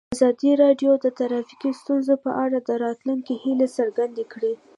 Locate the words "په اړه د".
2.23-2.69